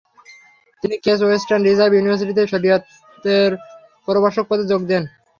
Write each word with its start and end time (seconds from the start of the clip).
তিনি 0.83 0.95
Case 1.05 1.19
Western 1.23 1.61
Reserve 1.63 1.91
ইউনিভার্সিটিতে 1.93 2.43
শারীরতত্ত্বের 2.51 3.51
প্রভাষক 4.07 4.45
পদে 4.49 4.65
যোগ 4.71 4.81
দেন। 4.91 5.03